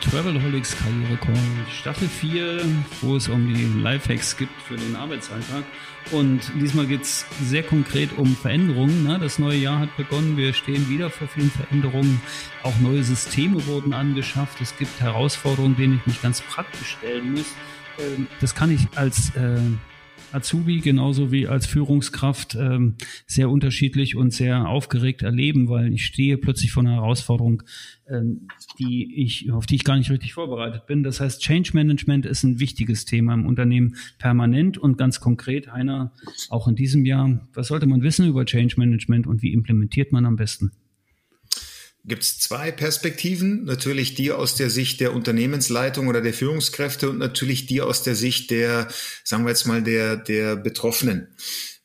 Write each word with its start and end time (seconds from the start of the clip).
Travelholics 0.00 0.76
Karriere 0.76 1.16
Call 1.16 1.34
Staffel 1.70 2.08
4, 2.08 2.64
wo 3.00 3.16
es 3.16 3.28
um 3.28 3.52
die 3.52 3.64
Lifehacks 3.80 4.36
gibt 4.36 4.60
für 4.62 4.76
den 4.76 4.96
Arbeitsalltag. 4.96 5.64
Und 6.12 6.40
diesmal 6.60 6.86
geht 6.86 7.02
es 7.02 7.26
sehr 7.42 7.62
konkret 7.62 8.16
um 8.16 8.36
Veränderungen. 8.36 9.04
Ne? 9.04 9.18
Das 9.18 9.38
neue 9.38 9.58
Jahr 9.58 9.80
hat 9.80 9.96
begonnen. 9.96 10.36
Wir 10.36 10.52
stehen 10.52 10.88
wieder 10.88 11.10
vor 11.10 11.28
vielen 11.28 11.50
Veränderungen. 11.50 12.20
Auch 12.62 12.78
neue 12.80 13.02
Systeme 13.02 13.66
wurden 13.66 13.92
angeschafft. 13.92 14.60
Es 14.60 14.76
gibt 14.76 15.00
Herausforderungen, 15.00 15.76
denen 15.76 15.96
ich 15.96 16.06
mich 16.06 16.22
ganz 16.22 16.40
praktisch 16.40 16.96
stellen 16.98 17.32
muss. 17.32 17.54
Ähm, 17.98 18.28
das 18.40 18.54
kann 18.54 18.70
ich 18.70 18.86
als 18.94 19.34
äh, 19.34 19.58
Azubi 20.32 20.80
genauso 20.80 21.32
wie 21.32 21.46
als 21.46 21.66
Führungskraft 21.66 22.54
ähm, 22.54 22.96
sehr 23.26 23.50
unterschiedlich 23.50 24.16
und 24.16 24.32
sehr 24.32 24.68
aufgeregt 24.68 25.22
erleben, 25.22 25.68
weil 25.68 25.92
ich 25.92 26.04
stehe 26.04 26.38
plötzlich 26.38 26.72
vor 26.72 26.82
einer 26.82 26.94
Herausforderung, 26.94 27.62
ähm, 28.08 28.48
die 28.78 29.22
ich, 29.22 29.50
auf 29.52 29.66
die 29.66 29.76
ich 29.76 29.84
gar 29.84 29.96
nicht 29.96 30.10
richtig 30.10 30.34
vorbereitet 30.34 30.86
bin. 30.86 31.02
Das 31.02 31.20
heißt, 31.20 31.40
Change 31.40 31.70
Management 31.74 32.26
ist 32.26 32.42
ein 32.42 32.60
wichtiges 32.60 33.04
Thema 33.04 33.34
im 33.34 33.46
Unternehmen 33.46 33.96
permanent 34.18 34.78
und 34.78 34.98
ganz 34.98 35.20
konkret, 35.20 35.72
Heiner, 35.72 36.12
auch 36.50 36.68
in 36.68 36.76
diesem 36.76 37.04
Jahr. 37.04 37.48
Was 37.54 37.68
sollte 37.68 37.86
man 37.86 38.02
wissen 38.02 38.26
über 38.26 38.44
Change 38.44 38.74
Management 38.78 39.26
und 39.26 39.42
wie 39.42 39.52
implementiert 39.52 40.12
man 40.12 40.26
am 40.26 40.36
besten? 40.36 40.72
Gibt 42.06 42.22
es 42.22 42.38
zwei 42.38 42.70
Perspektiven. 42.70 43.64
Natürlich 43.64 44.14
die 44.14 44.32
aus 44.32 44.54
der 44.54 44.70
Sicht 44.70 45.00
der 45.00 45.12
Unternehmensleitung 45.12 46.08
oder 46.08 46.20
der 46.20 46.34
Führungskräfte 46.34 47.10
und 47.10 47.18
natürlich 47.18 47.66
die 47.66 47.80
aus 47.80 48.02
der 48.02 48.14
Sicht 48.14 48.50
der, 48.50 48.88
sagen 49.24 49.44
wir 49.44 49.50
jetzt 49.50 49.66
mal, 49.66 49.82
der, 49.82 50.16
der 50.16 50.56
Betroffenen. 50.56 51.28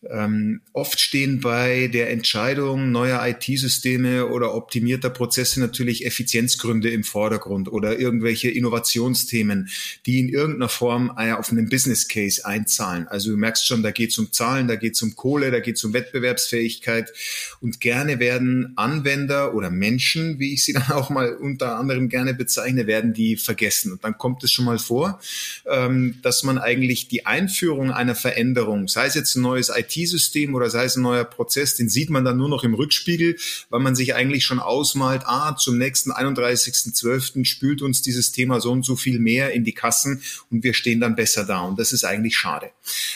Ähm, 0.10 0.62
oft 0.74 1.00
stehen 1.00 1.42
bei 1.42 1.88
der 1.88 2.10
Entscheidung 2.10 2.92
neuer 2.92 3.24
IT-Systeme 3.28 4.28
oder 4.28 4.56
optimierter 4.56 5.12
Prozesse 5.12 5.60
natürlich 5.60 6.08
Effizienzgründe 6.08 6.90
im 6.90 7.04
Vordergrund 7.04 7.72
oder 7.72 8.00
irgendwelche 8.00 8.50
Innovationsthemen, 8.50 9.70
die 10.08 10.20
in 10.20 10.30
irgendeiner 10.30 10.70
Form 10.70 11.14
äh, 11.18 11.34
auf 11.34 11.52
einen 11.52 11.70
Business 11.70 12.08
Case 12.08 12.44
einzahlen. 12.44 13.08
Also 13.10 13.30
du 13.30 13.38
merkst 13.38 13.68
schon, 13.68 13.84
da 13.84 13.92
geht 13.92 14.10
es 14.10 14.18
um 14.18 14.32
Zahlen, 14.32 14.68
da 14.68 14.76
geht 14.76 14.96
es 14.96 15.02
um 15.04 15.16
Kohle, 15.16 15.52
da 15.52 15.60
geht 15.60 15.76
es 15.76 15.84
um 15.84 15.94
Wettbewerbsfähigkeit 15.94 17.14
und 17.60 17.80
gerne 17.80 18.20
werden 18.20 18.74
Anwender 18.78 19.54
oder 19.54 19.70
Menschen, 19.70 20.40
wie 20.40 20.54
ich 20.54 20.66
sie 20.66 20.74
dann 20.82 20.92
auch 20.92 21.12
mal 21.12 21.36
unter 21.36 21.78
anderem 21.78 22.10
gerne 22.10 22.34
bezeichne, 22.34 22.88
werden 22.88 23.14
die 23.14 23.38
vergessen. 23.38 23.92
Und 23.92 24.04
dann 24.04 24.18
kommt 24.18 24.44
es 24.44 24.52
schon 24.52 24.66
mal 24.66 24.80
vor, 24.80 25.20
ähm, 25.68 26.16
dass 26.24 26.42
man 26.42 26.58
eigentlich 26.58 27.08
die 27.08 27.28
Einführung 27.28 27.92
einer 27.92 28.16
Veränderung, 28.16 28.88
sei 28.88 29.06
es 29.06 29.14
jetzt 29.14 29.36
ein 29.36 29.44
neues 29.44 29.70
IT 29.70 29.91
IT-System 29.92 30.56
oder 30.56 30.70
sei 30.70 30.86
es 30.86 30.96
ein 30.96 31.04
neuer 31.04 31.24
Prozess, 31.24 31.76
den 31.76 31.90
sieht 31.90 32.10
man 32.10 32.24
dann 32.26 32.38
nur 32.38 32.50
noch 32.50 32.64
im 32.64 32.74
Rückspiegel, 32.74 33.38
weil 33.70 33.80
man 33.80 33.96
sich 33.96 34.16
eigentlich 34.16 34.46
schon 34.46 34.60
ausmalt, 34.60 35.24
ah, 35.26 35.56
zum 35.56 35.78
nächsten 35.78 36.12
31.12. 36.12 37.46
spült 37.46 37.82
uns 37.82 38.02
dieses 38.02 38.32
Thema 38.32 38.60
so 38.60 38.72
und 38.72 38.86
so 38.86 38.96
viel 38.96 39.20
mehr 39.20 39.52
in 39.52 39.64
die 39.64 39.74
Kassen 39.74 40.22
und 40.50 40.64
wir 40.64 40.74
stehen 40.74 41.00
dann 41.00 41.16
besser 41.16 41.46
da. 41.46 41.62
Und 41.62 41.80
das 41.80 41.92
ist 41.92 42.04
eigentlich 42.04 42.36
schade. 42.36 42.72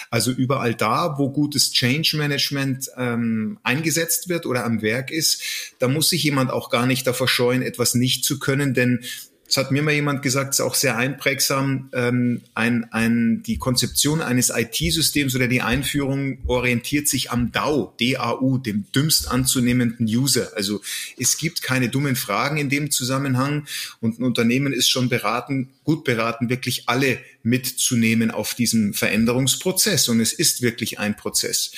Also 0.09 0.31
überall 0.31 0.75
da, 0.75 1.17
wo 1.17 1.29
gutes 1.29 1.71
Change 1.71 2.17
Management 2.17 2.89
ähm, 2.97 3.57
eingesetzt 3.63 4.29
wird 4.29 4.45
oder 4.45 4.65
am 4.65 4.81
Werk 4.81 5.11
ist, 5.11 5.41
da 5.79 5.87
muss 5.87 6.09
sich 6.09 6.23
jemand 6.23 6.51
auch 6.51 6.69
gar 6.69 6.85
nicht 6.85 7.07
davor 7.07 7.27
scheuen, 7.27 7.61
etwas 7.61 7.95
nicht 7.95 8.23
zu 8.23 8.39
können, 8.39 8.73
denn 8.73 9.03
es 9.47 9.57
hat 9.57 9.71
mir 9.71 9.83
mal 9.83 9.93
jemand 9.93 10.21
gesagt, 10.23 10.53
es 10.53 10.59
ist 10.59 10.65
auch 10.65 10.73
sehr 10.73 10.97
einprägsam, 10.97 11.89
ähm, 11.93 12.41
ein, 12.55 12.92
ein, 12.92 13.43
die 13.43 13.58
Konzeption 13.58 14.21
eines 14.21 14.49
IT-Systems 14.49 15.36
oder 15.36 15.47
die 15.47 15.61
Einführung 15.61 16.39
orientiert 16.47 17.08
sich 17.08 17.31
am 17.31 17.52
DAU, 17.52 17.93
D-A-U, 17.99 18.58
dem 18.58 18.86
dümmst 18.93 19.30
anzunehmenden 19.30 20.08
User. 20.08 20.52
Also 20.55 20.81
es 21.17 21.37
gibt 21.37 21.61
keine 21.61 21.89
dummen 21.89 22.15
Fragen 22.15 22.58
in 22.58 22.70
dem 22.70 22.89
Zusammenhang 22.89 23.67
und 24.02 24.20
ein 24.20 24.23
Unternehmen 24.23 24.73
ist 24.73 24.89
schon 24.89 25.09
beraten, 25.09 25.70
gut 25.83 26.03
beraten, 26.03 26.49
wirklich 26.49 26.89
alle 26.89 27.20
mitzunehmen 27.43 28.31
auf 28.31 28.55
diesem 28.55 28.93
Veränderungsprozess. 28.93 30.09
Und 30.09 30.20
es 30.20 30.33
ist 30.33 30.64
wirklich 30.64 30.97
ein 30.99 31.15
Prozess. 31.15 31.71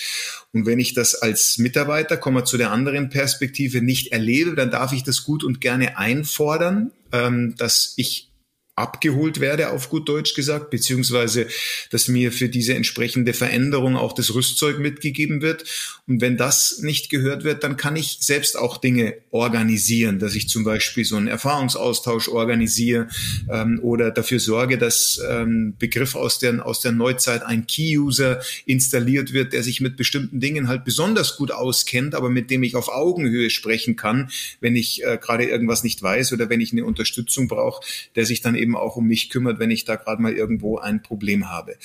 Und 0.53 0.65
wenn 0.65 0.79
ich 0.79 0.93
das 0.93 1.13
als 1.15 1.57
Mitarbeiter, 1.57 2.15
komme 2.15 2.45
zu 2.45 2.57
der 2.57 2.71
anderen 2.71 3.09
Perspektive, 3.09 3.81
nicht 3.81 4.13
erlebe, 4.13 4.55
dann 4.55 4.71
darf 4.71 4.93
ich 4.93 5.03
das 5.03 5.23
gut 5.23 5.43
und 5.43 5.59
gerne 5.59 5.97
einfordern, 5.97 6.91
ähm, 7.11 7.55
dass 7.57 7.93
ich 7.97 8.31
abgeholt 8.77 9.39
werde, 9.39 9.71
auf 9.71 9.89
gut 9.89 10.07
Deutsch 10.07 10.35
gesagt, 10.35 10.69
beziehungsweise 10.69 11.47
dass 11.89 12.07
mir 12.07 12.31
für 12.31 12.47
diese 12.47 12.75
entsprechende 12.75 13.33
Veränderung 13.33 13.97
auch 13.97 14.13
das 14.13 14.33
Rüstzeug 14.33 14.79
mitgegeben 14.79 15.41
wird. 15.41 15.65
Und 16.07 16.21
wenn 16.21 16.37
das 16.37 16.79
nicht 16.79 17.09
gehört 17.09 17.43
wird, 17.43 17.63
dann 17.63 17.75
kann 17.75 17.95
ich 17.95 18.19
selbst 18.21 18.57
auch 18.57 18.77
Dinge 18.77 19.15
organisieren, 19.31 20.19
dass 20.19 20.35
ich 20.35 20.47
zum 20.47 20.63
Beispiel 20.63 21.05
so 21.05 21.15
einen 21.15 21.27
Erfahrungsaustausch 21.27 22.29
organisiere 22.29 23.07
ähm, 23.51 23.79
oder 23.81 24.11
dafür 24.11 24.39
sorge, 24.39 24.77
dass 24.77 25.19
ähm, 25.27 25.73
Begriff 25.79 26.15
aus 26.15 26.37
der, 26.37 26.65
aus 26.65 26.79
der 26.79 26.91
Neuzeit 26.91 27.43
ein 27.43 27.65
Key-User 27.65 28.41
installiert 28.67 29.33
wird, 29.33 29.53
der 29.53 29.63
sich 29.63 29.81
mit 29.81 29.97
bestimmten 29.97 30.39
Dingen 30.39 30.67
halt 30.67 30.85
besonders 30.85 31.35
gut 31.35 31.51
auskennt, 31.51 32.13
aber 32.13 32.29
mit 32.29 32.51
dem 32.51 32.61
ich 32.61 32.75
auf 32.75 32.89
Augenhöhe 32.89 33.49
sprechen 33.49 33.95
kann, 33.95 34.29
wenn 34.61 34.75
ich 34.75 35.03
äh, 35.03 35.17
gerade 35.19 35.45
irgendwas 35.45 35.83
nicht 35.83 36.01
weiß 36.01 36.31
oder 36.33 36.49
wenn 36.49 36.61
ich 36.61 36.71
eine 36.71 36.85
Unterstützung 36.85 37.47
brauche, 37.47 37.83
der 38.15 38.25
sich 38.27 38.41
dann 38.41 38.55
eben 38.55 38.66
eben 38.67 38.75
auch 38.75 38.97
um 38.97 39.07
mich 39.07 39.29
kümmert, 39.29 39.59
wenn 39.59 39.71
ich 39.71 39.85
da 39.85 39.95
gerade 39.95 40.21
mal 40.21 40.33
irgendwo 40.33 40.77
ein 40.77 41.01
Problem 41.01 41.49
habe. 41.49 41.77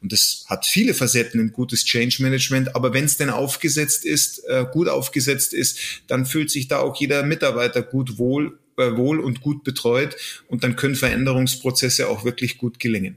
Und 0.00 0.12
das 0.12 0.44
hat 0.48 0.64
viele 0.64 0.94
Facetten, 0.94 1.40
ein 1.40 1.52
gutes 1.52 1.84
Change 1.84 2.22
Management. 2.22 2.74
Aber 2.74 2.94
wenn 2.94 3.04
es 3.04 3.18
denn 3.18 3.30
aufgesetzt 3.30 4.04
ist, 4.04 4.42
äh, 4.48 4.64
gut 4.72 4.88
aufgesetzt 4.88 5.52
ist, 5.52 5.78
dann 6.06 6.24
fühlt 6.24 6.50
sich 6.50 6.68
da 6.68 6.78
auch 6.78 6.96
jeder 6.98 7.22
Mitarbeiter 7.22 7.82
gut 7.82 8.18
wohl, 8.18 8.58
äh, 8.78 8.96
wohl 8.96 9.20
und 9.20 9.42
gut 9.42 9.64
betreut. 9.64 10.16
Und 10.48 10.64
dann 10.64 10.76
können 10.76 10.94
Veränderungsprozesse 10.94 12.08
auch 12.08 12.24
wirklich 12.24 12.56
gut 12.56 12.78
gelingen. 12.80 13.16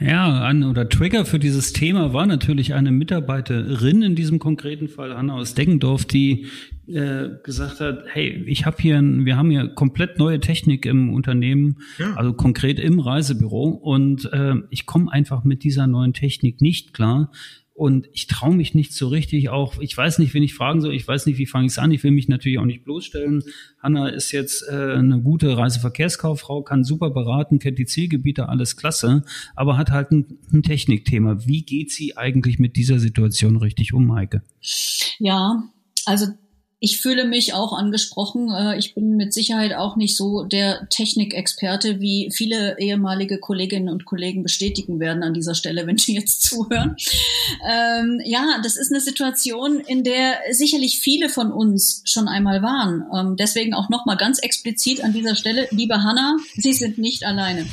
Ja, 0.00 0.42
an 0.42 0.62
oder 0.62 0.88
Trigger 0.88 1.24
für 1.24 1.38
dieses 1.38 1.72
Thema 1.72 2.12
war 2.12 2.26
natürlich 2.26 2.74
eine 2.74 2.92
Mitarbeiterin 2.92 4.02
in 4.02 4.14
diesem 4.14 4.38
konkreten 4.38 4.88
Fall, 4.88 5.12
Anna 5.12 5.34
aus 5.34 5.54
Deggendorf, 5.54 6.04
die 6.04 6.46
äh, 6.86 7.30
gesagt 7.42 7.80
hat, 7.80 8.04
hey, 8.06 8.44
ich 8.46 8.64
habe 8.64 8.76
hier, 8.80 8.98
ein, 8.98 9.24
wir 9.24 9.36
haben 9.36 9.50
hier 9.50 9.68
komplett 9.68 10.18
neue 10.18 10.38
Technik 10.38 10.86
im 10.86 11.12
Unternehmen, 11.12 11.78
ja. 11.98 12.14
also 12.14 12.32
konkret 12.32 12.78
im 12.78 13.00
Reisebüro 13.00 13.68
und 13.68 14.32
äh, 14.32 14.54
ich 14.70 14.86
komme 14.86 15.12
einfach 15.12 15.42
mit 15.42 15.64
dieser 15.64 15.86
neuen 15.86 16.12
Technik 16.12 16.60
nicht 16.60 16.94
klar. 16.94 17.32
Und 17.78 18.08
ich 18.12 18.26
traue 18.26 18.56
mich 18.56 18.74
nicht 18.74 18.92
so 18.92 19.06
richtig 19.06 19.50
auch, 19.50 19.78
ich 19.78 19.96
weiß 19.96 20.18
nicht, 20.18 20.34
wen 20.34 20.42
ich 20.42 20.52
fragen 20.52 20.80
soll, 20.80 20.94
ich 20.94 21.06
weiß 21.06 21.26
nicht, 21.26 21.38
wie 21.38 21.46
fange 21.46 21.66
ich 21.66 21.72
es 21.74 21.78
an, 21.78 21.92
ich 21.92 22.02
will 22.02 22.10
mich 22.10 22.26
natürlich 22.26 22.58
auch 22.58 22.64
nicht 22.64 22.82
bloßstellen. 22.82 23.44
Hanna 23.80 24.08
ist 24.08 24.32
jetzt 24.32 24.64
äh, 24.68 24.94
eine 24.94 25.20
gute 25.20 25.56
Reiseverkehrskauffrau, 25.56 26.62
kann 26.62 26.82
super 26.82 27.10
beraten, 27.10 27.60
kennt 27.60 27.78
die 27.78 27.86
Zielgebiete, 27.86 28.48
alles 28.48 28.76
klasse, 28.76 29.22
aber 29.54 29.76
hat 29.76 29.92
halt 29.92 30.10
ein, 30.10 30.38
ein 30.52 30.64
Technikthema. 30.64 31.46
Wie 31.46 31.62
geht 31.62 31.92
sie 31.92 32.16
eigentlich 32.16 32.58
mit 32.58 32.74
dieser 32.74 32.98
Situation 32.98 33.56
richtig 33.56 33.94
um, 33.94 34.12
Heike? 34.12 34.42
Ja, 35.20 35.62
also 36.04 36.26
ich 36.80 37.00
fühle 37.00 37.24
mich 37.24 37.54
auch 37.54 37.72
angesprochen. 37.72 38.50
Äh, 38.50 38.78
ich 38.78 38.94
bin 38.94 39.16
mit 39.16 39.34
Sicherheit 39.34 39.74
auch 39.74 39.96
nicht 39.96 40.16
so 40.16 40.44
der 40.44 40.88
Technikexperte, 40.88 42.00
wie 42.00 42.30
viele 42.32 42.78
ehemalige 42.78 43.38
Kolleginnen 43.38 43.88
und 43.88 44.04
Kollegen 44.04 44.42
bestätigen 44.42 45.00
werden 45.00 45.22
an 45.22 45.34
dieser 45.34 45.54
Stelle, 45.54 45.86
wenn 45.86 45.98
sie 45.98 46.14
jetzt 46.14 46.42
zuhören. 46.42 46.96
Ähm, 47.68 48.20
ja, 48.24 48.60
das 48.62 48.76
ist 48.76 48.92
eine 48.92 49.00
Situation, 49.00 49.80
in 49.80 50.04
der 50.04 50.38
sicherlich 50.52 51.00
viele 51.00 51.28
von 51.28 51.50
uns 51.50 52.02
schon 52.04 52.28
einmal 52.28 52.62
waren. 52.62 53.04
Ähm, 53.14 53.36
deswegen 53.36 53.74
auch 53.74 53.88
nochmal 53.88 54.16
ganz 54.16 54.38
explizit 54.38 55.02
an 55.02 55.12
dieser 55.12 55.34
Stelle, 55.34 55.66
liebe 55.70 56.02
Hanna, 56.02 56.36
Sie 56.54 56.72
sind 56.72 56.98
nicht 56.98 57.24
alleine. 57.24 57.66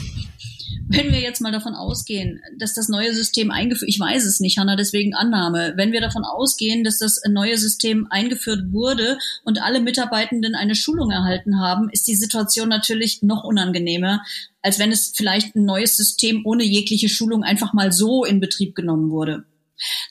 Wenn 0.87 1.11
wir 1.11 1.19
jetzt 1.19 1.41
mal 1.41 1.51
davon 1.51 1.73
ausgehen, 1.73 2.41
dass 2.59 2.75
das 2.75 2.89
neue 2.89 3.13
System 3.13 3.49
eingeführt, 3.49 3.89
ich 3.89 3.99
weiß 3.99 4.23
es 4.23 4.39
nicht, 4.39 4.59
Hanna, 4.59 4.75
deswegen 4.75 5.15
Annahme. 5.15 5.73
Wenn 5.75 5.91
wir 5.91 5.99
davon 5.99 6.23
ausgehen, 6.23 6.83
dass 6.83 6.99
das 6.99 7.21
neue 7.27 7.57
System 7.57 8.05
eingeführt 8.11 8.71
wurde 8.71 9.17
und 9.43 9.61
alle 9.61 9.81
Mitarbeitenden 9.81 10.53
eine 10.53 10.75
Schulung 10.75 11.09
erhalten 11.09 11.59
haben, 11.59 11.89
ist 11.89 12.07
die 12.07 12.15
Situation 12.15 12.69
natürlich 12.69 13.23
noch 13.23 13.43
unangenehmer, 13.43 14.21
als 14.61 14.77
wenn 14.77 14.91
es 14.91 15.11
vielleicht 15.15 15.55
ein 15.55 15.65
neues 15.65 15.97
System 15.97 16.45
ohne 16.45 16.63
jegliche 16.63 17.09
Schulung 17.09 17.43
einfach 17.43 17.73
mal 17.73 17.91
so 17.91 18.23
in 18.23 18.39
Betrieb 18.39 18.75
genommen 18.75 19.09
wurde. 19.09 19.45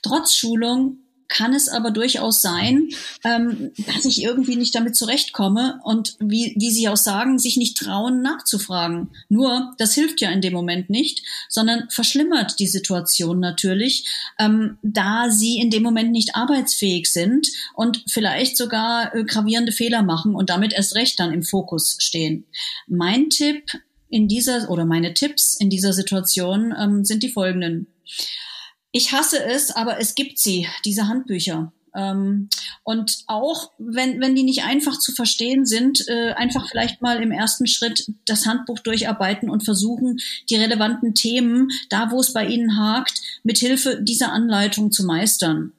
Trotz 0.03 0.35
Schulung 0.35 0.99
kann 1.35 1.53
es 1.53 1.69
aber 1.69 1.91
durchaus 1.91 2.41
sein, 2.41 2.91
ähm, 3.25 3.73
dass 3.87 4.05
ich 4.05 4.23
irgendwie 4.23 4.57
nicht 4.57 4.75
damit 4.75 4.97
zurechtkomme 4.97 5.81
und 5.83 6.17
wie, 6.21 6.55
wie 6.57 6.71
Sie 6.71 6.89
auch 6.89 6.97
sagen, 6.97 7.39
sich 7.39 7.57
nicht 7.57 7.77
trauen 7.77 8.23
nachzufragen. 8.23 9.11
Nur, 9.29 9.75
das 9.79 9.95
hilft 9.95 10.21
ja 10.21 10.31
in 10.31 10.41
dem 10.41 10.53
Moment 10.53 10.91
nicht, 10.91 11.23
sondern 11.49 11.89
verschlimmert 11.91 12.61
die 12.61 12.69
Situation 12.69 13.41
natürlich, 13.41 14.07
ähm, 14.39 14.79
da 14.83 15.29
Sie 15.31 15.59
in 15.59 15.71
dem 15.71 15.83
Moment 15.83 16.13
nicht 16.13 16.37
arbeitsfähig 16.37 17.13
sind 17.13 17.49
und 17.75 18.05
vielleicht 18.09 18.57
sogar 18.57 19.15
äh, 19.15 19.25
gravierende 19.25 19.73
Fehler 19.73 20.03
machen 20.03 20.37
und 20.37 20.51
damit 20.51 20.73
erst 20.73 20.95
recht 20.95 21.19
dann 21.19 21.33
im 21.33 21.43
Fokus 21.43 21.97
stehen. 21.99 22.47
Mein 22.87 23.29
Tipp 23.29 23.73
in 24.09 24.29
dieser 24.29 24.71
oder 24.71 24.85
meine 24.85 25.15
Tipps 25.15 25.59
in 25.59 25.71
dieser 25.71 25.93
Situation 25.93 26.73
ähm, 26.79 27.05
sind 27.05 27.25
die 27.25 27.31
folgenden. 27.31 27.89
Ich 28.97 29.11
hasse 29.11 29.45
es, 29.45 29.73
aber 29.73 29.99
es 29.99 30.15
gibt 30.15 30.39
sie, 30.39 30.69
diese 30.85 31.09
Handbücher. 31.09 31.73
Ähm, 31.97 32.49
und 32.85 33.25
auch 33.27 33.73
wenn, 33.79 34.21
wenn 34.21 34.37
die 34.37 34.45
nicht 34.45 34.63
einfach 34.63 35.01
zu 35.01 35.11
verstehen 35.11 35.67
sind, 35.67 36.07
äh, 36.07 36.31
einfach 36.35 36.69
vielleicht 36.71 37.03
mal 37.03 37.21
im 37.21 37.33
ersten 37.33 37.67
Schritt 37.67 38.09
das 38.25 38.47
Handbuch 38.47 38.79
durcharbeiten 38.79 39.51
und 39.51 39.65
versuchen, 39.65 40.21
die 40.49 40.55
relevanten 40.55 41.13
Themen, 41.13 41.71
da 41.91 42.13
wo 42.13 42.21
es 42.21 42.33
bei 42.33 42.47
Ihnen 42.47 42.79
hakt, 42.79 43.21
mithilfe 43.43 44.01
dieser 44.01 44.31
Anleitung 44.31 44.93
zu 44.93 45.05
meistern. 45.05 45.73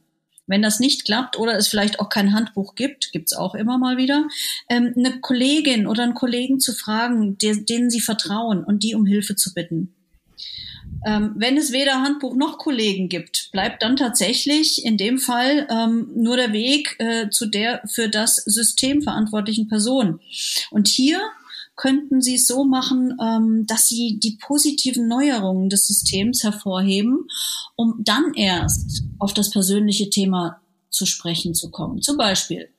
Wenn 0.46 0.62
das 0.62 0.82
nicht 0.82 1.06
klappt 1.06 1.40
oder 1.40 1.56
es 1.56 1.70
vielleicht 1.70 2.02
auch 2.02 2.10
kein 2.10 2.34
Handbuch 2.34 2.76
gibt, 2.76 3.14
gibt's 3.14 3.32
auch 3.32 3.56
immer 3.56 3.78
mal 3.78 3.96
wieder, 3.96 4.28
ähm, 4.70 4.94
eine 4.98 5.22
Kollegin 5.22 5.88
oder 5.88 6.04
einen 6.04 6.16
Kollegen 6.16 6.60
zu 6.60 6.74
fragen, 6.74 7.38
der, 7.38 7.56
denen 7.56 7.90
sie 7.90 8.02
vertrauen 8.02 8.66
und 8.66 8.84
die 8.84 8.94
um 8.94 9.06
Hilfe 9.06 9.38
zu 9.38 9.54
bitten. 9.54 9.95
Ähm, 11.06 11.34
wenn 11.36 11.56
es 11.56 11.72
weder 11.72 12.02
Handbuch 12.02 12.36
noch 12.36 12.58
Kollegen 12.58 13.10
gibt, 13.10 13.50
bleibt 13.52 13.84
dann 13.84 13.96
tatsächlich 13.96 14.84
in 14.84 14.98
dem 14.98 15.20
Fall 15.20 15.68
ähm, 15.70 16.10
nur 16.16 16.36
der 16.36 16.52
Weg 16.52 16.96
äh, 16.98 17.30
zu 17.30 17.46
der 17.46 17.82
für 17.86 18.10
das 18.10 18.38
System 18.38 19.04
verantwortlichen 19.04 19.68
Person. 19.68 20.20
Und 20.72 20.88
hier 20.88 21.22
könnten 21.76 22.22
Sie 22.22 22.36
es 22.36 22.48
so 22.48 22.64
machen, 22.64 23.18
ähm, 23.22 23.66
dass 23.68 23.88
Sie 23.88 24.20
die 24.20 24.38
positiven 24.42 25.08
Neuerungen 25.08 25.70
des 25.70 25.86
Systems 25.86 26.44
hervorheben, 26.44 27.28
um 27.76 28.02
dann 28.04 28.34
erst 28.34 29.04
auf 29.20 29.34
das 29.34 29.52
persönliche 29.52 30.10
Thema 30.10 30.62
zu 30.90 31.06
sprechen 31.06 31.54
zu 31.54 31.70
kommen. 31.70 32.02
Zum 32.02 32.18
Beispiel, 32.18 32.70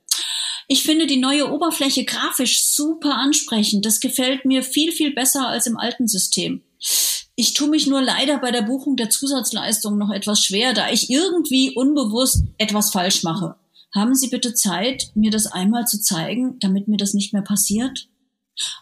ich 0.67 0.83
finde 0.83 1.07
die 1.07 1.19
neue 1.19 1.53
Oberfläche 1.53 2.05
grafisch 2.05 2.65
super 2.65 3.15
ansprechend. 3.15 3.87
Das 3.87 4.01
gefällt 4.01 4.45
mir 4.45 4.65
viel, 4.65 4.91
viel 4.91 5.15
besser 5.15 5.47
als 5.47 5.67
im 5.69 5.77
alten 5.77 6.09
System. 6.09 6.63
Ich 7.39 7.53
tue 7.53 7.69
mich 7.69 7.87
nur 7.87 8.01
leider 8.01 8.39
bei 8.39 8.51
der 8.51 8.63
Buchung 8.63 8.97
der 8.97 9.11
Zusatzleistung 9.11 9.99
noch 9.99 10.11
etwas 10.11 10.43
schwer, 10.43 10.73
da 10.73 10.91
ich 10.91 11.11
irgendwie 11.11 11.75
unbewusst 11.75 12.45
etwas 12.57 12.91
falsch 12.91 13.23
mache. 13.23 13.57
Haben 13.95 14.15
Sie 14.15 14.29
bitte 14.29 14.55
Zeit, 14.55 15.11
mir 15.15 15.31
das 15.31 15.47
einmal 15.47 15.87
zu 15.87 16.01
zeigen, 16.01 16.59
damit 16.61 16.89
mir 16.89 16.97
das 16.97 17.13
nicht 17.13 17.35
mehr 17.35 17.43
passiert? 17.43 18.09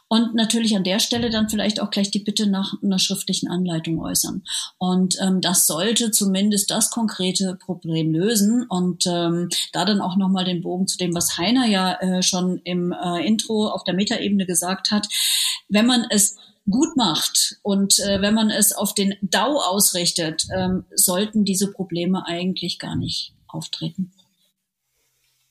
Und 0.07 0.37
natürlich 0.37 0.77
an 0.77 0.85
der 0.85 1.01
Stelle 1.01 1.31
dann 1.31 1.49
vielleicht 1.49 1.81
auch 1.81 1.91
gleich 1.91 2.13
die 2.13 2.21
Bitte 2.21 2.47
nach 2.47 2.75
einer 2.81 3.01
schriftlichen 3.01 3.49
Anleitung 3.49 3.99
äußern. 3.99 4.45
Und 4.79 5.17
ähm, 5.21 5.41
das 5.41 5.67
sollte 5.67 6.13
zumindest 6.13 6.71
das 6.71 6.91
konkrete 6.91 7.57
Problem 7.57 8.13
lösen. 8.13 8.65
Und 8.69 9.05
ähm, 9.07 9.49
da 9.73 9.85
dann 9.85 10.01
auch 10.01 10.17
nochmal 10.17 10.45
den 10.45 10.63
Bogen 10.63 10.87
zu 10.87 10.97
dem, 10.97 11.13
was 11.13 11.39
Heiner 11.39 11.67
ja 11.67 11.95
äh, 11.95 12.23
schon 12.23 12.61
im 12.63 12.93
äh, 12.93 13.27
Intro 13.27 13.69
auf 13.69 13.83
der 13.83 13.95
Metaebene 13.95 14.47
gesagt 14.47 14.93
hat. 14.93 15.09
Wenn 15.69 15.87
man 15.87 16.07
es 16.09 16.37
gut 16.69 16.97
macht 16.97 17.59
und 17.63 17.99
äh, 18.01 18.23
wenn 18.23 18.35
man 18.35 18.51
es 18.51 18.73
auf 18.73 18.95
den 18.95 19.15
DAO 19.21 19.59
ausrichtet, 19.59 20.47
ähm, 20.55 20.85
sollten 20.95 21.45
diese 21.45 21.71
Probleme 21.71 22.27
eigentlich 22.27 22.79
gar 22.79 22.97
nicht 22.97 23.35
auftreten. 23.47 24.13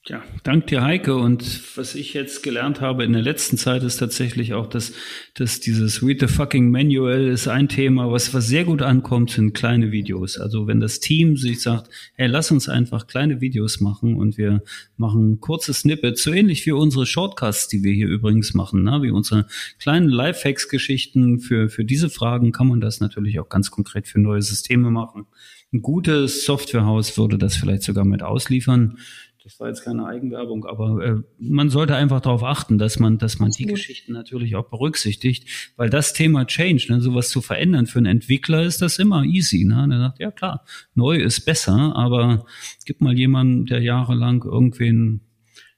Ja, 0.05 0.21
dank 0.43 0.67
dir, 0.67 0.83
Heike. 0.83 1.15
Und 1.15 1.77
was 1.77 1.95
ich 1.95 2.13
jetzt 2.13 2.43
gelernt 2.43 2.81
habe 2.81 3.05
in 3.05 3.13
der 3.13 3.21
letzten 3.21 3.57
Zeit 3.57 3.83
ist 3.83 3.97
tatsächlich 3.97 4.53
auch, 4.53 4.67
dass, 4.67 4.91
dass 5.33 5.61
dieses 5.61 6.03
Read 6.03 6.19
the 6.19 6.27
fucking 6.27 6.69
Manual 6.69 7.29
ist 7.29 7.47
ein 7.47 7.69
Thema, 7.69 8.11
was, 8.11 8.33
was 8.33 8.47
sehr 8.47 8.65
gut 8.65 8.81
ankommt, 8.81 9.31
sind 9.31 9.53
kleine 9.53 9.93
Videos. 9.93 10.37
Also 10.37 10.67
wenn 10.67 10.81
das 10.81 10.99
Team 10.99 11.37
sich 11.37 11.61
sagt, 11.61 11.89
hey, 12.15 12.27
lass 12.27 12.51
uns 12.51 12.67
einfach 12.67 13.07
kleine 13.07 13.39
Videos 13.39 13.79
machen 13.79 14.15
und 14.17 14.37
wir 14.37 14.61
machen 14.97 15.39
kurze 15.39 15.73
Snippets, 15.73 16.23
so 16.23 16.33
ähnlich 16.33 16.65
wie 16.65 16.73
unsere 16.73 17.05
Shortcasts, 17.05 17.69
die 17.69 17.81
wir 17.81 17.93
hier 17.93 18.09
übrigens 18.09 18.53
machen, 18.53 18.83
ne? 18.83 19.01
wie 19.03 19.11
unsere 19.11 19.47
kleinen 19.79 20.09
Lifehacks-Geschichten 20.09 21.39
für, 21.39 21.69
für 21.69 21.85
diese 21.85 22.09
Fragen 22.09 22.51
kann 22.51 22.67
man 22.67 22.81
das 22.81 22.99
natürlich 22.99 23.39
auch 23.39 23.47
ganz 23.47 23.71
konkret 23.71 24.09
für 24.09 24.19
neue 24.19 24.41
Systeme 24.41 24.91
machen. 24.91 25.27
Ein 25.71 25.81
gutes 25.81 26.45
Softwarehaus 26.45 27.17
würde 27.17 27.39
das 27.39 27.55
vielleicht 27.55 27.81
sogar 27.81 28.05
mit 28.05 28.21
ausliefern. 28.21 28.99
Das 29.43 29.59
war 29.59 29.67
jetzt 29.67 29.83
keine 29.83 30.05
Eigenwerbung, 30.05 30.65
aber 30.65 31.05
äh, 31.05 31.15
man 31.37 31.69
sollte 31.69 31.95
einfach 31.95 32.21
darauf 32.21 32.43
achten, 32.43 32.77
dass 32.77 32.97
man, 32.97 33.17
dass 33.17 33.39
man 33.39 33.51
die 33.51 33.65
Geschichten 33.65 34.13
natürlich 34.13 34.55
auch 34.55 34.69
berücksichtigt, 34.69 35.73
weil 35.75 35.89
das 35.89 36.13
Thema 36.13 36.45
Change, 36.45 36.85
ne, 36.87 37.01
sowas 37.01 37.27
zu 37.27 37.41
verändern 37.41 37.85
für 37.85 37.99
einen 37.99 38.05
Entwickler 38.05 38.63
ist 38.63 38.81
das 38.81 38.99
immer 38.99 39.23
easy. 39.23 39.65
Ne? 39.65 39.85
Der 39.89 39.99
sagt, 39.99 40.19
ja 40.19 40.31
klar, 40.31 40.63
neu 40.95 41.17
ist 41.17 41.41
besser, 41.41 41.93
aber 41.93 42.45
gib 42.85 43.01
mal 43.01 43.17
jemanden, 43.17 43.65
der 43.65 43.81
jahrelang 43.81 44.43
irgendwen 44.43 45.21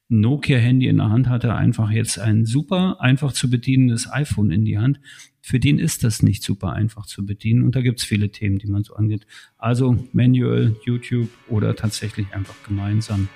Nokia-Handy 0.09 0.87
in 0.87 0.97
der 0.97 1.09
Hand 1.09 1.27
hatte, 1.27 1.55
einfach 1.55 1.89
jetzt 1.89 2.19
ein 2.19 2.45
super 2.45 2.97
einfach 2.99 3.33
zu 3.33 3.49
bedienendes 3.49 4.11
iPhone 4.11 4.51
in 4.51 4.65
die 4.65 4.77
Hand. 4.77 4.99
Für 5.41 5.59
den 5.59 5.77
ist 5.77 6.03
das 6.03 6.23
nicht 6.23 6.43
super 6.43 6.73
einfach 6.73 7.05
zu 7.05 7.25
bedienen 7.25 7.63
und 7.63 7.75
da 7.75 7.81
gibt 7.81 7.99
es 7.99 8.05
viele 8.05 8.29
Themen, 8.29 8.57
die 8.57 8.67
man 8.67 8.83
so 8.83 8.95
angeht. 8.95 9.27
Also 9.57 9.97
Manual, 10.11 10.75
YouTube 10.85 11.29
oder 11.47 11.75
tatsächlich 11.75 12.33
einfach 12.33 12.55
gemeinsam. 12.65 13.29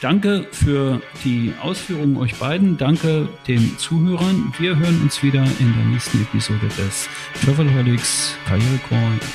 Danke 0.00 0.48
für 0.50 1.00
die 1.24 1.52
Ausführungen 1.60 2.16
euch 2.16 2.34
beiden. 2.34 2.76
Danke 2.76 3.28
den 3.46 3.78
Zuhörern. 3.78 4.52
Wir 4.58 4.76
hören 4.76 5.00
uns 5.02 5.22
wieder 5.22 5.44
in 5.60 5.72
der 5.72 5.84
nächsten 5.84 6.20
Episode 6.22 6.66
des 6.76 7.08
Travelholics 7.44 8.36
Karriere 8.46 8.80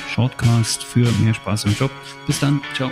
Shortcast 0.10 0.84
für 0.84 1.10
mehr 1.24 1.34
Spaß 1.34 1.66
im 1.66 1.74
Job. 1.76 1.92
Bis 2.26 2.42
dann. 2.42 2.60
Ciao. 2.74 2.92